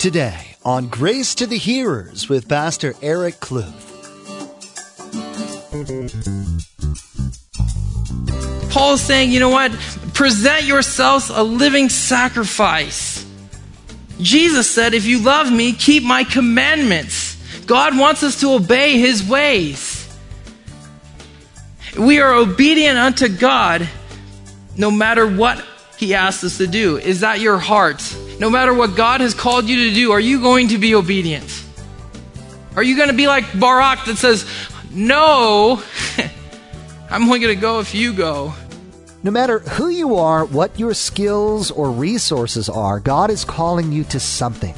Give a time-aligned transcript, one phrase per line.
[0.00, 3.68] Today on Grace to the Hearers with Pastor Eric Kluth.
[8.72, 9.72] Paul is saying, you know what?
[10.14, 13.26] Present yourselves a living sacrifice.
[14.18, 17.36] Jesus said, if you love me, keep my commandments.
[17.66, 20.10] God wants us to obey his ways.
[21.98, 23.86] We are obedient unto God
[24.78, 25.62] no matter what
[25.98, 26.96] he asks us to do.
[26.96, 28.00] Is that your heart?
[28.40, 31.62] No matter what God has called you to do, are you going to be obedient?
[32.74, 34.46] Are you going to be like Barak that says,
[34.90, 35.82] No,
[37.10, 38.54] I'm only going to go if you go?
[39.22, 44.04] No matter who you are, what your skills or resources are, God is calling you
[44.04, 44.74] to something.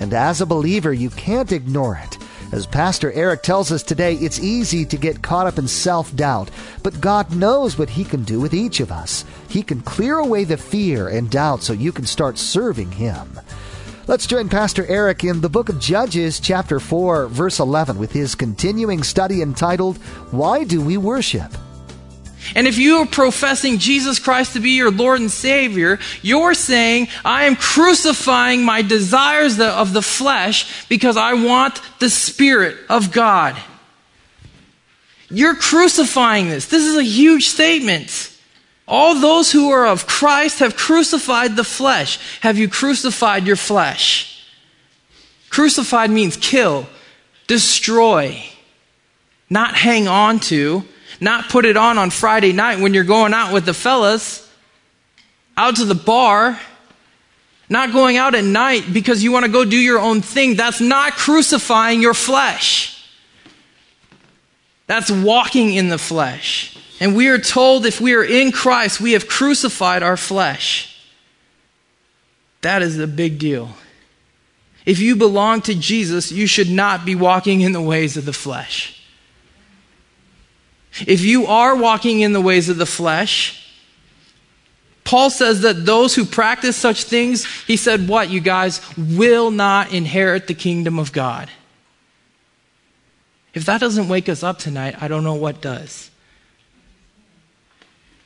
[0.00, 2.18] And as a believer, you can't ignore it.
[2.52, 6.50] As Pastor Eric tells us today, it's easy to get caught up in self doubt,
[6.82, 9.24] but God knows what He can do with each of us.
[9.48, 13.40] He can clear away the fear and doubt so you can start serving Him.
[14.06, 18.34] Let's join Pastor Eric in the book of Judges, chapter 4, verse 11, with his
[18.34, 19.96] continuing study entitled,
[20.30, 21.50] Why Do We Worship?
[22.54, 27.08] And if you are professing Jesus Christ to be your Lord and Savior, you're saying,
[27.24, 33.56] I am crucifying my desires of the flesh because I want the Spirit of God.
[35.30, 36.66] You're crucifying this.
[36.66, 38.30] This is a huge statement.
[38.86, 42.18] All those who are of Christ have crucified the flesh.
[42.40, 44.46] Have you crucified your flesh?
[45.48, 46.86] Crucified means kill,
[47.46, 48.44] destroy,
[49.48, 50.84] not hang on to
[51.20, 54.50] not put it on on Friday night when you're going out with the fellas,
[55.56, 56.58] out to the bar.
[57.68, 60.54] Not going out at night because you want to go do your own thing.
[60.54, 63.10] That's not crucifying your flesh.
[64.86, 66.76] That's walking in the flesh.
[67.00, 70.90] And we are told if we are in Christ, we have crucified our flesh.
[72.60, 73.70] That is a big deal.
[74.86, 78.32] If you belong to Jesus, you should not be walking in the ways of the
[78.32, 78.93] flesh.
[81.06, 83.60] If you are walking in the ways of the flesh,
[85.04, 89.92] Paul says that those who practice such things, he said, what, you guys, will not
[89.92, 91.50] inherit the kingdom of God.
[93.52, 96.10] If that doesn't wake us up tonight, I don't know what does.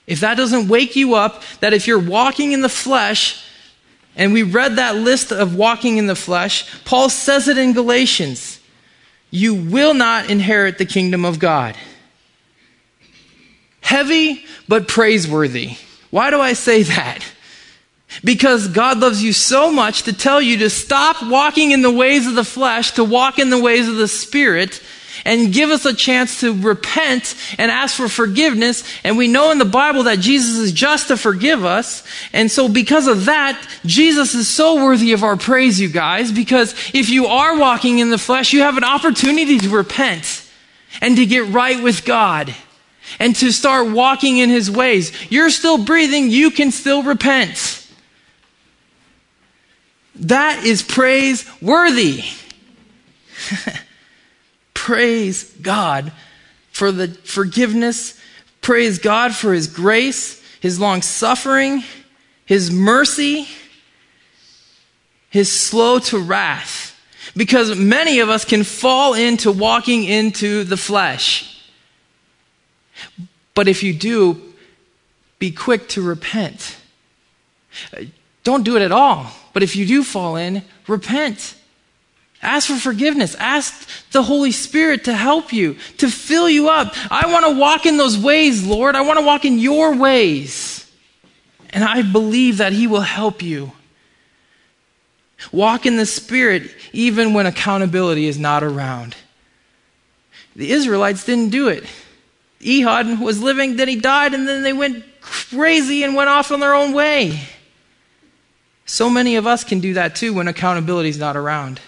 [0.07, 3.45] If that doesn't wake you up, that if you're walking in the flesh,
[4.17, 8.61] and we read that list of walking in the flesh, Paul says it in Galatians,
[9.31, 11.77] you will not inherit the kingdom of God.
[13.89, 15.79] Heavy, but praiseworthy.
[16.11, 17.25] Why do I say that?
[18.23, 22.27] Because God loves you so much to tell you to stop walking in the ways
[22.27, 24.83] of the flesh, to walk in the ways of the Spirit,
[25.25, 28.85] and give us a chance to repent and ask for forgiveness.
[29.05, 32.07] And we know in the Bible that Jesus is just to forgive us.
[32.35, 36.75] And so because of that, Jesus is so worthy of our praise, you guys, because
[36.93, 40.47] if you are walking in the flesh, you have an opportunity to repent
[41.01, 42.55] and to get right with God
[43.19, 45.13] and to start walking in his ways.
[45.31, 47.87] You're still breathing, you can still repent.
[50.15, 52.25] That is praise worthy.
[54.75, 56.13] Praise God
[56.73, 58.19] for the forgiveness.
[58.61, 61.85] Praise God for his grace, his long suffering,
[62.45, 63.49] his mercy,
[65.31, 66.95] his slow to wrath.
[67.37, 71.58] Because many of us can fall into walking into the flesh.
[73.55, 74.41] But if you do,
[75.39, 76.77] be quick to repent.
[78.45, 79.31] Don't do it at all.
[79.53, 81.55] But if you do fall in, repent.
[82.41, 83.35] Ask for forgiveness.
[83.35, 86.95] Ask the Holy Spirit to help you, to fill you up.
[87.11, 88.95] I want to walk in those ways, Lord.
[88.95, 90.91] I want to walk in your ways.
[91.71, 93.73] And I believe that He will help you.
[95.53, 99.17] Walk in the Spirit even when accountability is not around.
[100.57, 101.85] The Israelites didn't do it.
[102.67, 106.61] Ehud was living, then he died, and then they went crazy and went off on
[106.61, 107.41] their own way.
[108.87, 111.81] So many of us can do that too when accountability is not around.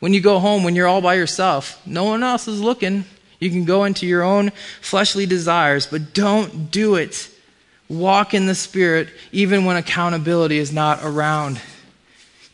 [0.00, 3.04] When you go home, when you're all by yourself, no one else is looking.
[3.38, 4.50] You can go into your own
[4.80, 7.30] fleshly desires, but don't do it.
[7.88, 11.60] Walk in the Spirit even when accountability is not around.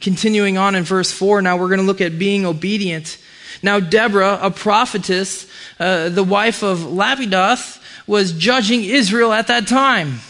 [0.00, 3.19] Continuing on in verse 4, now we're going to look at being obedient.
[3.62, 5.47] Now, Deborah, a prophetess,
[5.78, 10.20] uh, the wife of Lapidoth, was judging Israel at that time.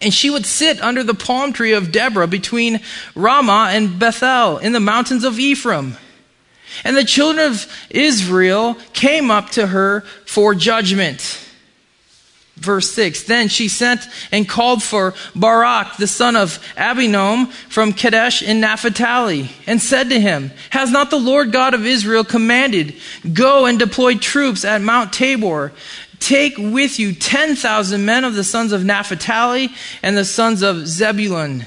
[0.00, 2.80] And she would sit under the palm tree of Deborah between
[3.14, 5.96] Ramah and Bethel in the mountains of Ephraim.
[6.84, 11.47] And the children of Israel came up to her for judgment.
[12.58, 18.42] Verse 6 Then she sent and called for Barak, the son of Abinoam, from Kadesh
[18.42, 22.94] in Naphtali, and said to him, Has not the Lord God of Israel commanded,
[23.32, 25.72] Go and deploy troops at Mount Tabor?
[26.18, 29.70] Take with you 10,000 men of the sons of Naphtali
[30.02, 31.64] and the sons of Zebulun.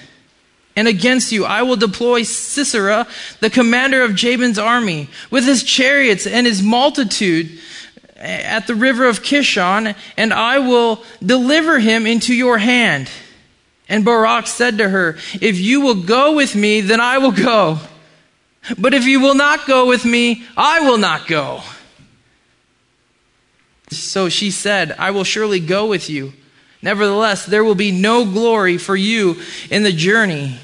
[0.76, 3.08] And against you I will deploy Sisera,
[3.40, 7.60] the commander of Jabin's army, with his chariots and his multitude
[8.22, 13.10] at the river of Kishon, and I will deliver him into your hand.
[13.90, 17.80] And Barak said to her, If you will go with me, then I will go.
[18.78, 21.62] But if you will not go with me, I will not go.
[23.90, 26.34] So she said, I will surely go with you.
[26.82, 30.58] Nevertheless, there will be no glory for you in the journey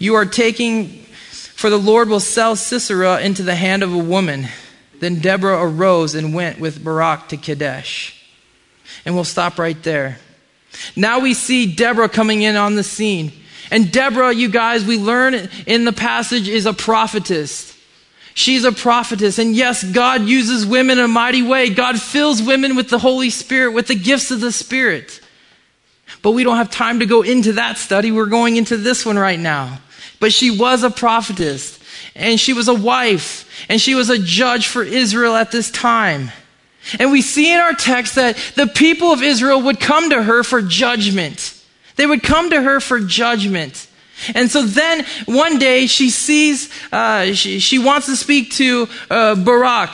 [0.00, 0.88] you are taking,
[1.28, 4.48] for the Lord will sell Sisera into the hand of a woman.
[5.00, 8.16] Then Deborah arose and went with Barak to Kadesh.
[9.04, 10.18] And we'll stop right there.
[10.94, 13.32] Now we see Deborah coming in on the scene.
[13.70, 17.76] And Deborah, you guys, we learn in the passage, is a prophetess.
[18.34, 19.38] She's a prophetess.
[19.38, 21.70] And yes, God uses women in a mighty way.
[21.70, 25.20] God fills women with the Holy Spirit, with the gifts of the Spirit.
[26.22, 28.12] But we don't have time to go into that study.
[28.12, 29.78] We're going into this one right now.
[30.18, 31.79] But she was a prophetess
[32.20, 36.30] and she was a wife and she was a judge for Israel at this time.
[36.98, 40.42] And we see in our text that the people of Israel would come to her
[40.42, 41.56] for judgment.
[41.96, 43.86] They would come to her for judgment.
[44.34, 49.34] And so then one day she sees, uh, she, she wants to speak to uh,
[49.34, 49.90] Barak.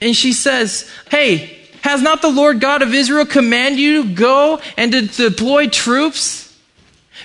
[0.00, 4.60] And she says, Hey, has not the Lord God of Israel commanded you to go
[4.76, 6.43] and to deploy troops?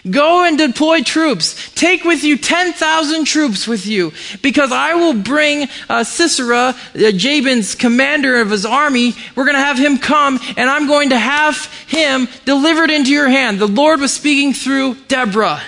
[0.10, 1.72] Go and deploy troops.
[1.76, 7.76] Take with you 10,000 troops with you, because I will bring uh, Sisera, uh, Jabin's
[7.76, 9.14] commander of his army.
[9.36, 13.30] We're going to have him come, and I'm going to have him delivered into your
[13.30, 13.60] hand.
[13.60, 15.62] The Lord was speaking through Deborah.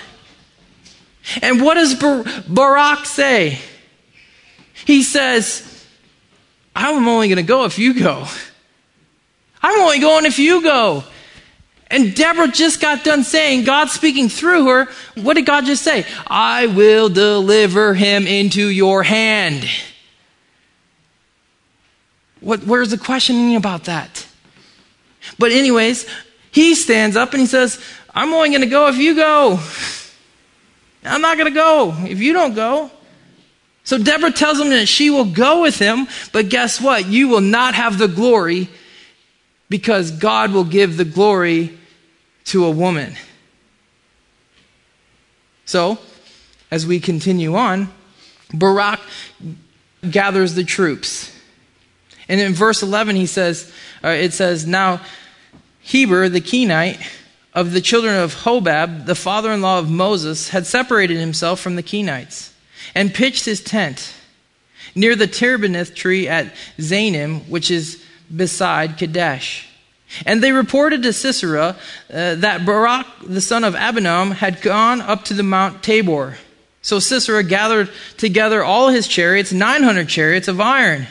[1.40, 3.58] And what does Bar- Barak say?
[4.84, 5.86] He says,
[6.74, 8.26] I'm only going to go if you go.
[9.62, 11.04] I'm only going if you go.
[11.92, 16.06] And Deborah just got done saying, God speaking through her, what did God just say?
[16.26, 19.68] I will deliver him into your hand.
[22.40, 24.26] What, where's the questioning about that?
[25.38, 26.08] But, anyways,
[26.50, 27.78] he stands up and he says,
[28.14, 29.60] I'm only going to go if you go.
[31.04, 32.90] I'm not going to go if you don't go.
[33.84, 37.06] So Deborah tells him that she will go with him, but guess what?
[37.06, 38.70] You will not have the glory
[39.68, 41.78] because God will give the glory
[42.44, 43.14] to a woman.
[45.64, 45.98] So,
[46.70, 47.92] as we continue on,
[48.52, 49.00] Barak
[50.10, 51.34] gathers the troops.
[52.28, 53.72] And in verse 11, he says,
[54.02, 55.00] uh, it says, Now
[55.80, 57.00] Heber the Kenite
[57.54, 61.76] of the children of Hobab, the father in law of Moses, had separated himself from
[61.76, 62.52] the Kenites
[62.94, 64.14] and pitched his tent
[64.94, 68.02] near the terebinth tree at Zanim, which is
[68.34, 69.68] beside Kadesh.
[70.26, 71.76] And they reported to Sisera
[72.12, 76.36] uh, that Barak, the son of Abinoam, had gone up to the Mount Tabor.
[76.82, 81.06] So Sisera gathered together all his chariots, 900 chariots of iron,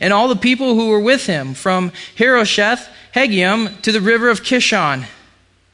[0.00, 4.42] and all the people who were with him, from Harosheth Hagoyim to the river of
[4.42, 5.06] Kishon.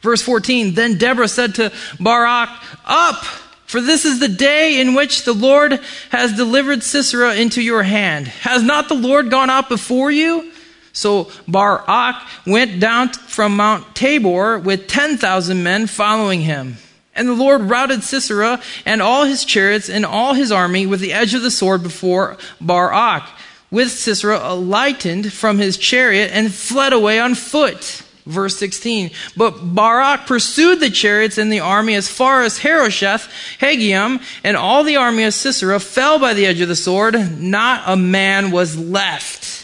[0.00, 2.50] Verse 14 Then Deborah said to Barak,
[2.84, 3.24] Up!
[3.66, 8.28] For this is the day in which the Lord has delivered Sisera into your hand.
[8.28, 10.51] Has not the Lord gone out before you?
[10.92, 16.76] So Barak went down from Mount Tabor with 10,000 men following him.
[17.14, 21.12] And the Lord routed Sisera and all his chariots and all his army with the
[21.12, 23.24] edge of the sword before Barak,
[23.70, 28.02] with Sisera lightened from his chariot and fled away on foot.
[28.24, 29.10] Verse 16.
[29.36, 34.84] But Barak pursued the chariots and the army as far as Harosheth, Hagoyim, and all
[34.84, 37.40] the army of Sisera fell by the edge of the sword.
[37.40, 39.61] Not a man was left.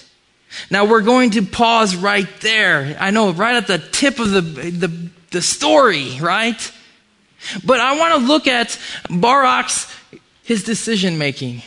[0.71, 2.97] Now we're going to pause right there.
[3.00, 6.73] I know, right at the tip of the, the, the story, right?
[7.65, 9.93] But I want to look at Barak's,
[10.43, 11.62] his decision making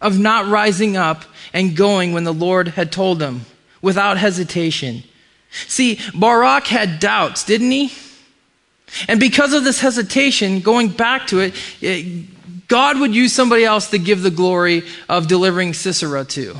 [0.00, 3.42] of not rising up and going when the Lord had told him
[3.80, 5.02] without hesitation.
[5.50, 7.92] See, Barak had doubts, didn't he?
[9.08, 13.98] And because of this hesitation, going back to it, God would use somebody else to
[13.98, 16.56] give the glory of delivering Sisera to.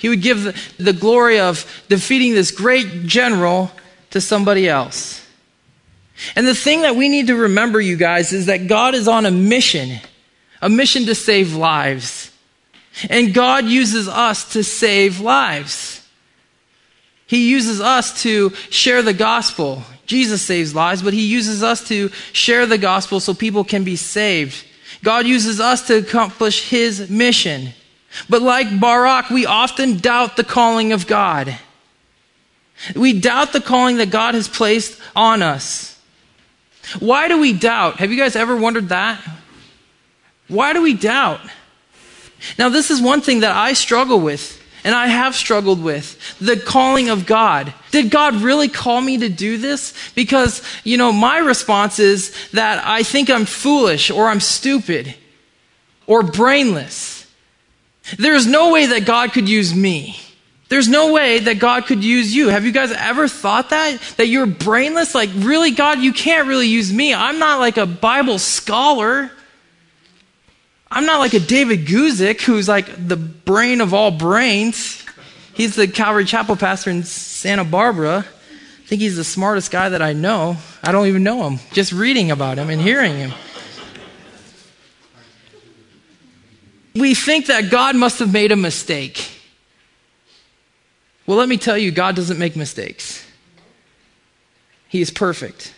[0.00, 3.70] He would give the, the glory of defeating this great general
[4.10, 5.26] to somebody else.
[6.34, 9.26] And the thing that we need to remember, you guys, is that God is on
[9.26, 10.00] a mission,
[10.62, 12.32] a mission to save lives.
[13.08, 16.06] And God uses us to save lives.
[17.26, 19.84] He uses us to share the gospel.
[20.06, 23.96] Jesus saves lives, but he uses us to share the gospel so people can be
[23.96, 24.66] saved.
[25.04, 27.74] God uses us to accomplish his mission.
[28.28, 31.56] But like Barak, we often doubt the calling of God.
[32.96, 35.98] We doubt the calling that God has placed on us.
[36.98, 37.98] Why do we doubt?
[37.98, 39.20] Have you guys ever wondered that?
[40.48, 41.40] Why do we doubt?
[42.58, 46.56] Now, this is one thing that I struggle with, and I have struggled with the
[46.56, 47.72] calling of God.
[47.90, 49.94] Did God really call me to do this?
[50.14, 55.14] Because, you know, my response is that I think I'm foolish, or I'm stupid,
[56.06, 57.19] or brainless.
[58.18, 60.16] There's no way that God could use me.
[60.68, 62.48] There's no way that God could use you.
[62.48, 64.00] Have you guys ever thought that?
[64.18, 65.16] That you're brainless?
[65.16, 67.12] Like, really, God, you can't really use me.
[67.12, 69.32] I'm not like a Bible scholar.
[70.88, 75.04] I'm not like a David Guzik, who's like the brain of all brains.
[75.54, 78.24] He's the Calvary Chapel pastor in Santa Barbara.
[78.24, 80.56] I think he's the smartest guy that I know.
[80.82, 83.32] I don't even know him, just reading about him and hearing him.
[87.00, 89.30] We think that God must have made a mistake.
[91.26, 93.24] Well, let me tell you, God doesn't make mistakes.
[94.86, 95.72] He is perfect.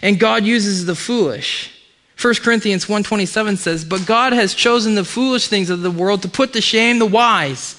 [0.00, 1.70] And God uses the foolish.
[2.16, 6.28] 1 Corinthians 1:27 says, "But God has chosen the foolish things of the world to
[6.28, 7.76] put to shame the wise."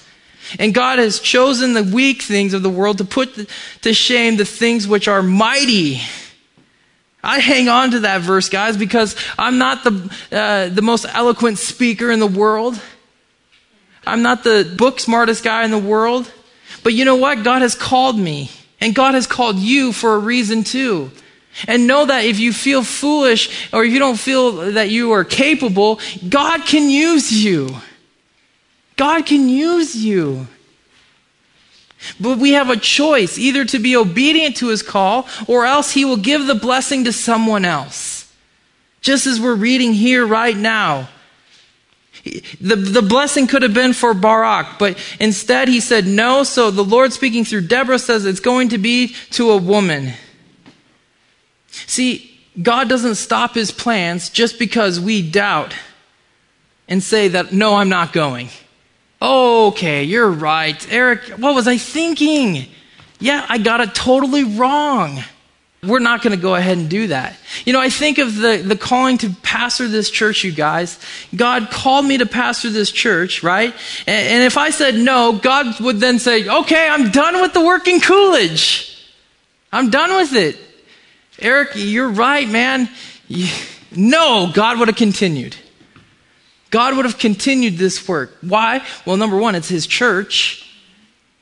[0.58, 3.48] And God has chosen the weak things of the world to put
[3.82, 6.02] to shame the things which are mighty.
[7.24, 11.58] I hang on to that verse, guys, because I'm not the, uh, the most eloquent
[11.58, 12.82] speaker in the world.
[14.08, 16.32] I'm not the book smartest guy in the world.
[16.84, 17.44] But you know what?
[17.44, 18.50] God has called me,
[18.80, 21.12] and God has called you for a reason too.
[21.68, 26.00] And know that if you feel foolish or you don't feel that you are capable,
[26.28, 27.76] God can use you.
[28.96, 30.48] God can use you.
[32.20, 36.06] But we have a choice either to be obedient to his call or else he
[36.06, 38.34] will give the blessing to someone else.
[39.02, 41.10] Just as we're reading here right now.
[42.60, 46.44] The, the blessing could have been for Barak, but instead he said no.
[46.44, 50.14] So the Lord speaking through Deborah says it's going to be to a woman.
[51.70, 55.74] See, God doesn't stop his plans just because we doubt
[56.88, 58.50] and say that, no, I'm not going.
[59.22, 60.88] Okay, you're right.
[60.92, 62.68] Eric, what was I thinking?
[63.20, 65.22] Yeah, I got it totally wrong.
[65.82, 67.38] We're not going to go ahead and do that.
[67.66, 71.00] You know, I think of the, the calling to pastor this church, you guys.
[71.34, 73.74] God called me to pastor this church, right?
[74.06, 77.62] And, and if I said no, God would then say, okay, I'm done with the
[77.62, 79.10] work in Coolidge.
[79.72, 80.58] I'm done with it.
[81.40, 82.90] Eric, you're right, man.
[83.96, 85.56] No, God would have continued.
[86.70, 88.38] God would have continued this work.
[88.42, 88.86] Why?
[89.06, 90.66] Well, number one, it's his church.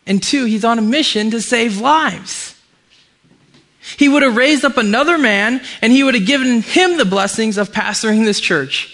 [0.05, 2.55] And two, he's on a mission to save lives.
[3.97, 7.57] He would have raised up another man and he would have given him the blessings
[7.57, 8.93] of pastoring this church.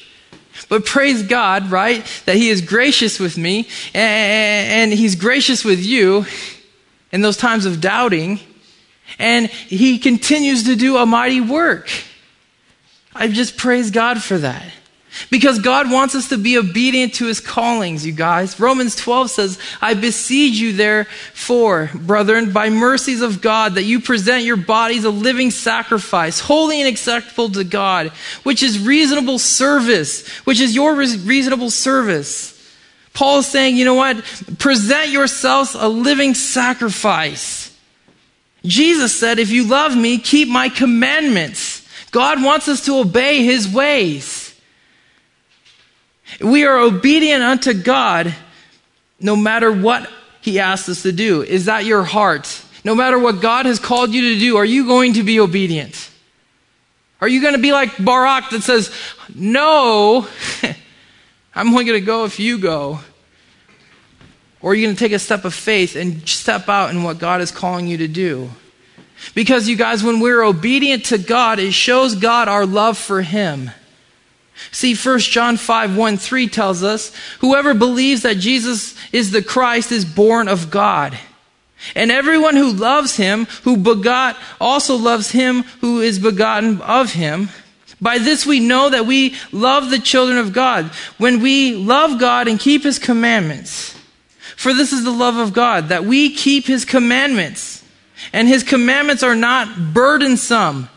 [0.69, 6.25] But praise God, right, that he is gracious with me and he's gracious with you
[7.11, 8.39] in those times of doubting.
[9.19, 11.89] And he continues to do a mighty work.
[13.13, 14.65] I just praise God for that.
[15.29, 18.59] Because God wants us to be obedient to his callings, you guys.
[18.59, 24.43] Romans 12 says, I beseech you therefore, brethren, by mercies of God, that you present
[24.43, 28.09] your bodies a living sacrifice, holy and acceptable to God,
[28.43, 32.51] which is reasonable service, which is your reasonable service.
[33.13, 34.17] Paul is saying, you know what?
[34.57, 37.77] Present yourselves a living sacrifice.
[38.65, 41.87] Jesus said, if you love me, keep my commandments.
[42.11, 44.42] God wants us to obey his ways.
[46.39, 48.33] We are obedient unto God
[49.19, 50.09] no matter what
[50.41, 51.41] He asks us to do.
[51.41, 52.61] Is that your heart?
[52.83, 56.09] No matter what God has called you to do, are you going to be obedient?
[57.21, 58.93] Are you going to be like Barak that says,
[59.33, 60.27] No,
[61.55, 62.99] I'm only going to go if you go?
[64.61, 67.19] Or are you going to take a step of faith and step out in what
[67.19, 68.49] God is calling you to do?
[69.35, 73.71] Because, you guys, when we're obedient to God, it shows God our love for Him.
[74.71, 79.91] See, 1 John 5 1 3 tells us, Whoever believes that Jesus is the Christ
[79.91, 81.17] is born of God.
[81.95, 87.49] And everyone who loves him, who begot, also loves him who is begotten of him.
[87.99, 90.85] By this we know that we love the children of God,
[91.17, 93.97] when we love God and keep his commandments.
[94.55, 97.83] For this is the love of God, that we keep his commandments.
[98.31, 100.89] And his commandments are not burdensome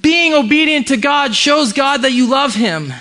[0.00, 2.92] being obedient to God shows God that you love him.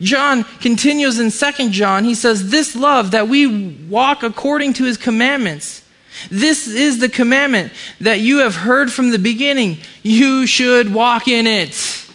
[0.00, 2.04] John continues in 2 John.
[2.04, 5.82] He says, This love that we walk according to his commandments.
[6.30, 9.78] This is the commandment that you have heard from the beginning.
[10.02, 12.06] You should walk in it.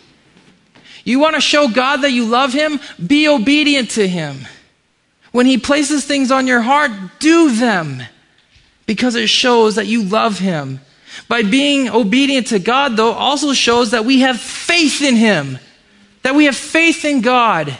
[1.03, 2.79] You want to show God that you love Him?
[3.05, 4.47] Be obedient to Him.
[5.31, 8.03] When He places things on your heart, do them
[8.85, 10.81] because it shows that you love Him.
[11.27, 15.59] By being obedient to God, though, also shows that we have faith in Him,
[16.23, 17.77] that we have faith in God.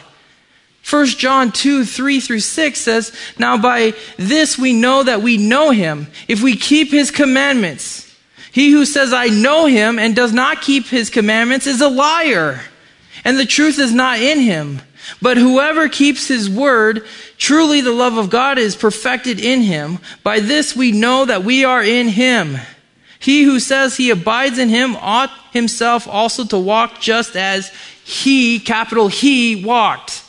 [0.88, 5.70] 1 John 2, 3 through 6 says, Now by this we know that we know
[5.70, 8.14] him, if we keep his commandments.
[8.50, 12.60] He who says, I know him, and does not keep his commandments is a liar,
[13.24, 14.82] and the truth is not in him.
[15.20, 17.06] But whoever keeps his word,
[17.38, 19.98] truly the love of God is perfected in him.
[20.22, 22.58] By this we know that we are in him.
[23.22, 27.72] He who says he abides in him ought himself also to walk just as
[28.04, 30.24] he, capital He, walked.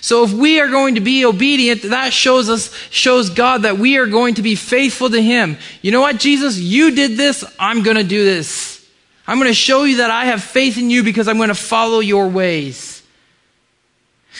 [0.00, 3.98] So if we are going to be obedient, that shows us, shows God that we
[3.98, 5.56] are going to be faithful to Him.
[5.80, 6.58] You know what, Jesus?
[6.58, 7.44] You did this.
[7.58, 8.84] I'm going to do this.
[9.26, 11.54] I'm going to show you that I have faith in you because I'm going to
[11.54, 13.02] follow your ways.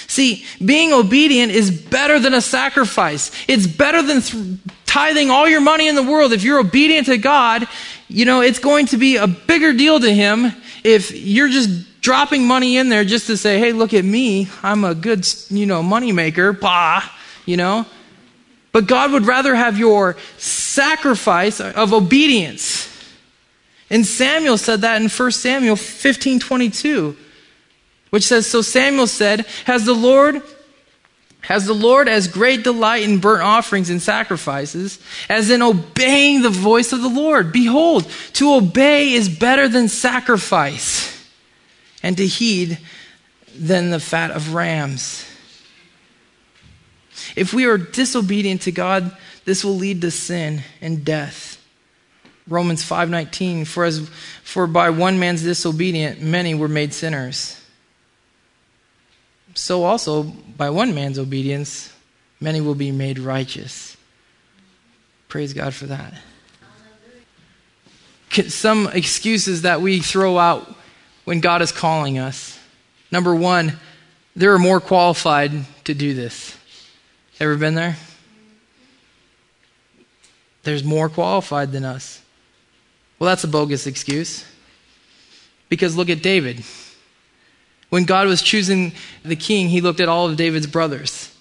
[0.09, 3.33] See, being obedient is better than a sacrifice.
[3.49, 4.61] It's better than th-
[4.97, 6.33] tithing all your money in the world.
[6.33, 7.69] If you're obedient to God,
[8.09, 10.51] you know, it's going to be a bigger deal to Him
[10.85, 14.49] if you're just dropping money in there just to say, hey, look at me.
[14.63, 16.55] I'm a good, you know, money maker.
[16.55, 17.03] Bah,
[17.45, 17.85] you know.
[18.73, 22.91] But God would rather have your sacrifice of obedience.
[23.91, 27.15] And Samuel said that in 1 Samuel 15 22,
[28.09, 30.41] which says, So Samuel said, Has the Lord
[31.47, 34.99] has the Lord as great delight in burnt offerings and sacrifices
[35.29, 37.53] as in obeying the voice of the Lord?
[37.53, 41.25] Behold, to obey is better than sacrifice
[42.03, 42.79] and to heed
[43.57, 45.25] than the fat of rams.
[47.37, 51.59] If we are disobedient to God, this will lead to sin and death.
[52.49, 54.09] Romans 5:19 for as
[54.43, 57.57] for by one man's disobedience many were made sinners.
[59.57, 61.93] So also by one man's obedience
[62.41, 63.97] many will be made righteous.
[65.29, 66.15] Praise God for that.
[68.49, 70.77] Some excuses that we throw out
[71.25, 72.59] when God is calling us.
[73.11, 73.79] Number one,
[74.37, 75.53] there are more qualified
[75.85, 76.55] to do this.
[77.41, 77.97] Ever been there?
[80.65, 82.21] There's more qualified than us.
[83.19, 84.45] Well, that's a bogus excuse.
[85.71, 86.63] Because look at David.
[87.89, 88.93] When God was choosing
[89.25, 91.33] the king, he looked at all of David's brothers.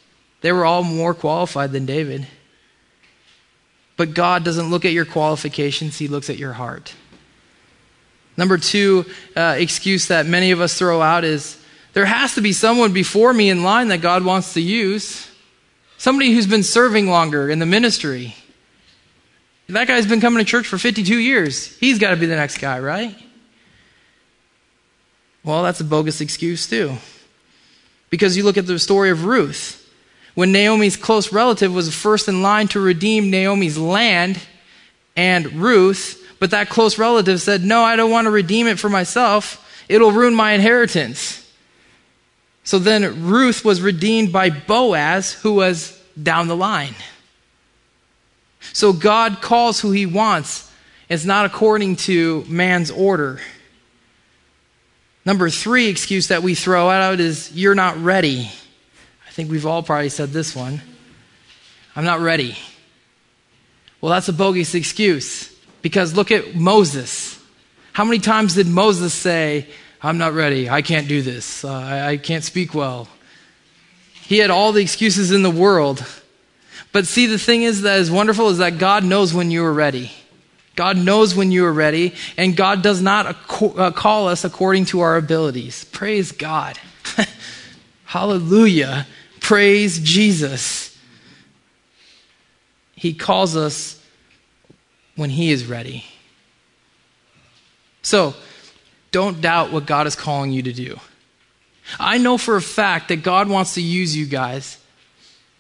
[0.42, 2.28] They were all more qualified than David.
[3.98, 6.94] But God doesn't look at your qualifications, he looks at your heart.
[8.38, 9.06] Number two
[9.36, 11.62] uh, excuse that many of us throw out is
[11.94, 15.32] there has to be someone before me in line that God wants to use.
[15.98, 18.36] Somebody who's been serving longer in the ministry.
[19.70, 21.76] That guy's been coming to church for 52 years.
[21.78, 23.16] He's got to be the next guy, right?
[25.46, 26.98] Well, that's a bogus excuse, too.
[28.10, 29.82] Because you look at the story of Ruth.
[30.34, 34.42] When Naomi's close relative was first in line to redeem Naomi's land,
[35.16, 38.90] and Ruth but that close relative said, No, I don't want to redeem it for
[38.90, 39.62] myself.
[39.88, 41.42] It'll ruin my inheritance.
[42.64, 46.96] So then Ruth was redeemed by Boaz, who was down the line.
[48.74, 50.72] So God calls who he wants.
[51.08, 53.40] It's not according to man's order.
[55.26, 58.50] Number three excuse that we throw out is, You're not ready.
[59.28, 60.82] I think we've all probably said this one.
[61.96, 62.56] I'm not ready.
[64.02, 65.54] Well, that's a bogus excuse.
[65.82, 67.40] Because look at Moses.
[67.94, 69.68] How many times did Moses say,
[70.02, 73.08] I'm not ready, I can't do this, uh, I, I can't speak well?
[74.14, 76.06] He had all the excuses in the world.
[76.92, 79.74] But see, the thing is that is wonderful is that God knows when you are
[79.74, 80.12] ready.
[80.76, 85.00] God knows when you are ready, and God does not uh, call us according to
[85.00, 85.86] our abilities.
[85.86, 86.78] Praise God.
[88.06, 89.08] Hallelujah.
[89.40, 90.98] Praise Jesus.
[92.96, 94.04] He calls us
[95.16, 96.06] when He is ready.
[98.02, 98.34] So,
[99.12, 101.00] don't doubt what God is calling you to do.
[102.00, 104.78] I know for a fact that God wants to use you guys.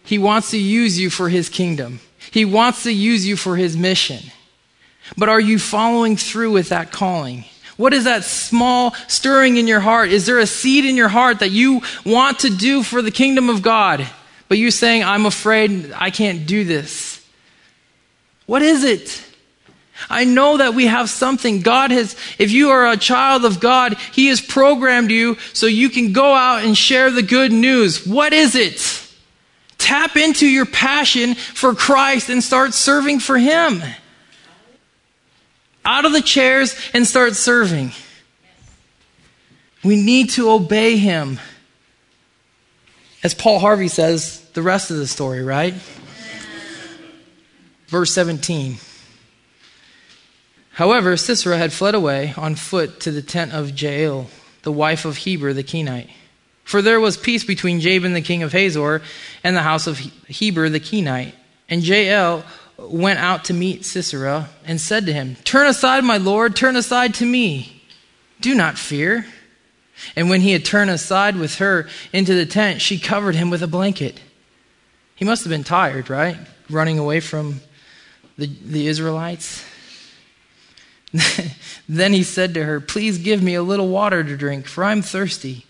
[0.03, 2.01] He wants to use you for His kingdom,
[2.31, 4.31] He wants to use you for His mission.
[5.17, 7.45] But are you following through with that calling?
[7.77, 10.09] What is that small stirring in your heart?
[10.09, 13.49] Is there a seed in your heart that you want to do for the kingdom
[13.49, 14.07] of God?
[14.47, 17.25] But you're saying, I'm afraid I can't do this.
[18.45, 19.23] What is it?
[20.09, 21.61] I know that we have something.
[21.61, 25.89] God has, if you are a child of God, He has programmed you so you
[25.89, 28.05] can go out and share the good news.
[28.05, 29.05] What is it?
[29.85, 33.83] tap into your passion for Christ and start serving for Him.
[35.85, 37.91] Out of the chairs and start serving.
[39.83, 41.39] We need to obey Him.
[43.23, 45.73] As Paul Harvey says, the rest of the story, right?
[47.87, 48.77] Verse 17.
[50.73, 54.27] However, Sisera had fled away on foot to the tent of Jael,
[54.63, 56.09] the wife of Heber the Kenite.
[56.63, 59.01] For there was peace between Jabin the king of Hazor
[59.43, 61.33] and the house of Heber the Kenite.
[61.69, 62.43] And Jael
[62.77, 67.13] went out to meet Sisera and said to him, Turn aside, my lord, turn aside
[67.15, 67.83] to me.
[68.41, 69.25] Do not fear.
[70.15, 73.63] And when he had turned aside with her into the tent, she covered him with
[73.63, 74.19] a blanket.
[75.15, 76.37] He must have been tired, right?
[76.69, 77.61] Running away from
[78.37, 79.63] the, the Israelites.
[81.89, 85.01] then he said to her, Please give me a little water to drink, for I'm
[85.01, 85.65] thirsty.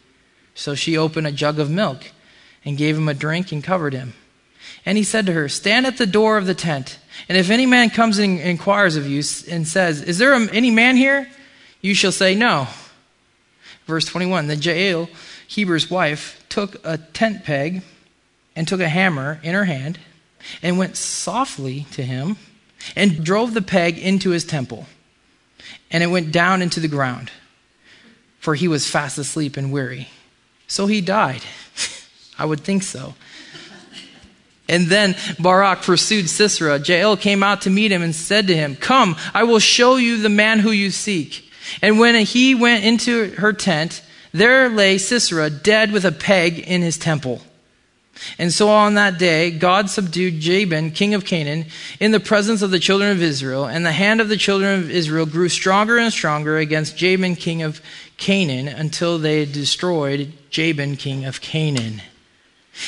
[0.56, 2.12] So she opened a jug of milk
[2.64, 4.14] and gave him a drink and covered him.
[4.86, 7.66] And he said to her, Stand at the door of the tent, and if any
[7.66, 11.28] man comes and inquires of you and says, Is there any man here?
[11.82, 12.68] You shall say, No.
[13.86, 15.10] Verse 21 The Jael,
[15.48, 17.82] Heber's wife, took a tent peg
[18.56, 20.00] and took a hammer in her hand
[20.62, 22.38] and went softly to him
[22.96, 24.86] and drove the peg into his temple.
[25.90, 27.32] And it went down into the ground,
[28.40, 30.10] for he was fast asleep and weary.
[30.68, 31.42] So he died.
[32.40, 33.16] I would think so.
[34.68, 36.80] And then Barak pursued Sisera.
[36.80, 40.18] Jael came out to meet him and said to him, Come, I will show you
[40.18, 41.52] the man who you seek.
[41.82, 44.02] And when he went into her tent,
[44.32, 47.42] there lay Sisera dead with a peg in his temple.
[48.40, 51.66] And so on that day, God subdued Jabin, king of Canaan,
[52.00, 54.90] in the presence of the children of Israel, and the hand of the children of
[54.90, 57.82] Israel grew stronger and stronger against Jabin, king of
[58.18, 62.02] Canaan, until they destroyed Jabin, king of Canaan.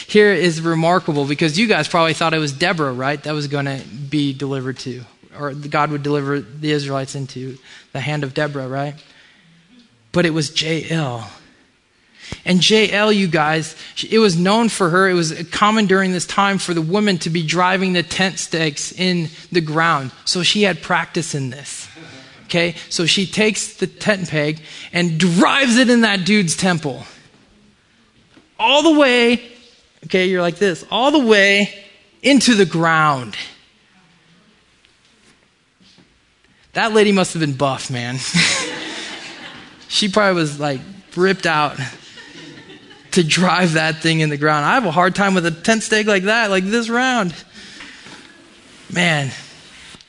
[0.07, 3.21] Here is remarkable because you guys probably thought it was Deborah, right?
[3.23, 5.03] That was going to be delivered to,
[5.37, 7.57] or God would deliver the Israelites into
[7.93, 8.95] the hand of Deborah, right?
[10.11, 11.29] But it was Jael
[12.45, 13.75] and Jael, you guys,
[14.09, 17.29] it was known for her, it was common during this time for the woman to
[17.29, 20.11] be driving the tent stakes in the ground.
[20.25, 21.87] So she had practice in this.
[22.45, 22.75] Okay?
[22.89, 24.61] So she takes the tent peg
[24.93, 27.03] and drives it in that dude's temple.
[28.59, 29.51] All the way,
[30.07, 31.73] okay, you're like this, all the way
[32.21, 33.35] into the ground.
[36.73, 38.17] That lady must have been buff, man.
[39.89, 40.79] she probably was like
[41.15, 41.77] ripped out
[43.11, 44.65] to drive that thing in the ground.
[44.65, 47.33] I have a hard time with a tent stake like that, like this round.
[48.93, 49.31] Man,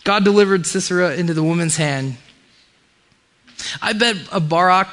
[0.05, 2.17] God delivered Sisera into the woman's hand.
[3.83, 4.89] I bet a Barak,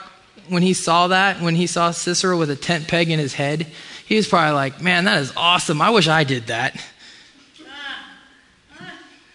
[0.48, 3.68] when he saw that, when he saw Sisera with a tent peg in his head,
[4.06, 5.82] he was probably like, man, that is awesome.
[5.82, 6.80] I wish I did that.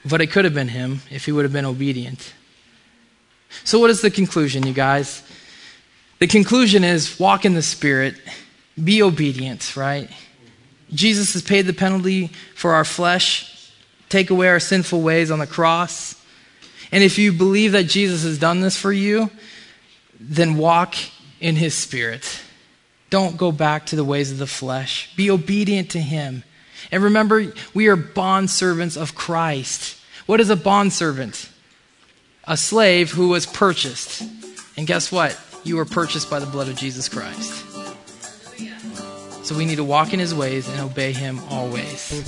[0.05, 2.33] But it could have been him if he would have been obedient.
[3.65, 5.23] So, what is the conclusion, you guys?
[6.21, 8.15] The conclusion is walk in the Spirit
[8.83, 10.09] be obedient, right?
[10.93, 13.73] Jesus has paid the penalty for our flesh,
[14.09, 16.15] take away our sinful ways on the cross.
[16.93, 19.31] And if you believe that Jesus has done this for you,
[20.21, 20.95] then walk
[21.41, 22.43] in his spirit.
[23.09, 25.15] Don't go back to the ways of the flesh.
[25.17, 26.45] Be obedient to him.
[26.93, 29.99] And remember, we are bond servants of Christ.
[30.27, 31.51] What is a bond servant?
[32.45, 34.23] A slave who was purchased.
[34.77, 35.39] And guess what?
[35.65, 37.67] You were purchased by the blood of Jesus Christ.
[39.45, 42.27] So we need to walk in his ways and obey him always.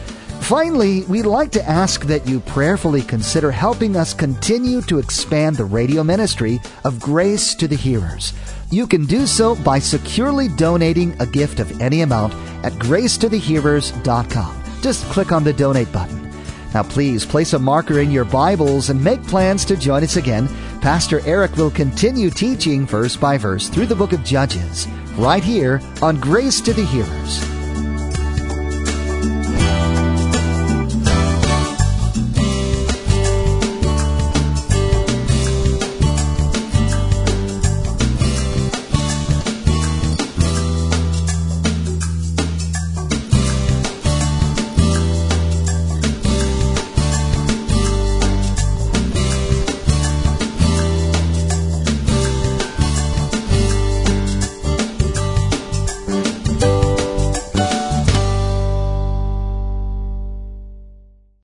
[0.42, 5.64] Finally, we'd like to ask that you prayerfully consider helping us continue to expand the
[5.64, 8.34] radio ministry of Grace to the Hearers.
[8.70, 12.34] You can do so by securely donating a gift of any amount
[12.66, 14.64] at gracetothehearers.com.
[14.82, 16.30] Just click on the donate button.
[16.74, 20.50] Now, please place a marker in your Bibles and make plans to join us again.
[20.82, 25.82] Pastor Eric will continue teaching verse by verse through the book of Judges, right here
[26.02, 27.61] on Grace to the Hearers.